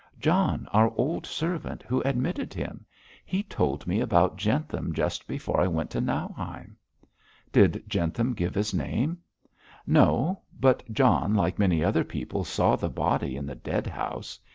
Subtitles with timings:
[0.19, 2.87] 'John, our old servant, who admitted him.
[3.23, 6.75] He told me about Jentham just before I went to Nauheim.'
[7.51, 9.19] 'Did Jentham give his name?'
[9.85, 14.39] 'No, but John, like many other people, saw the body in the dead house.